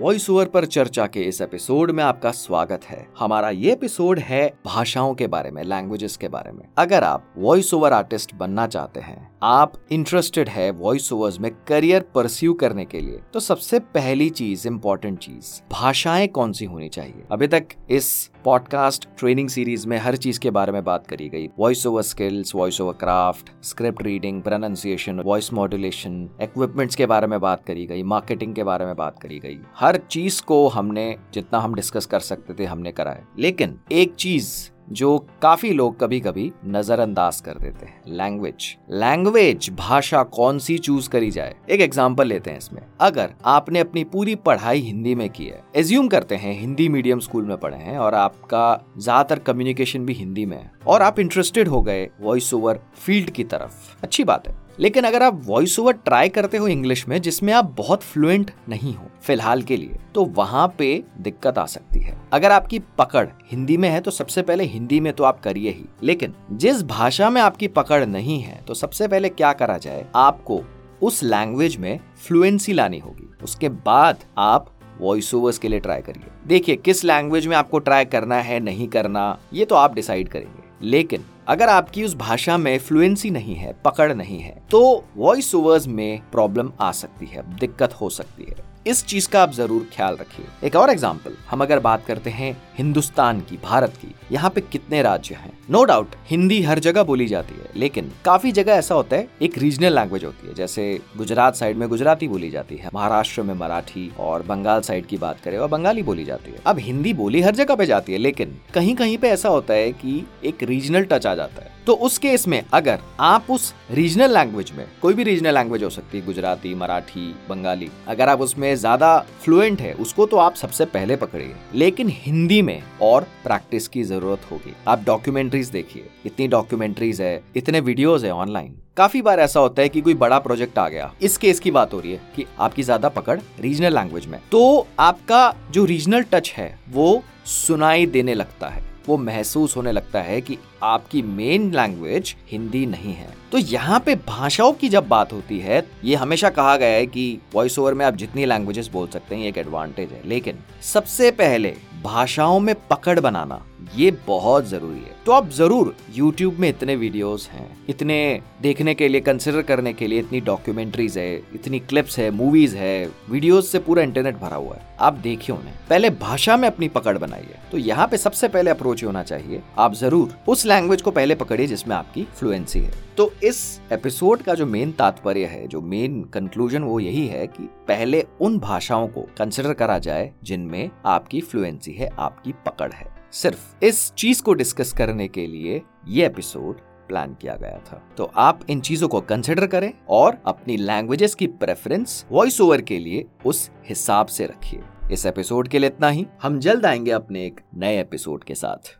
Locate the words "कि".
109.92-110.26, 129.88-130.00, 132.36-132.44, 140.40-140.58, 147.06-147.38, 177.46-177.68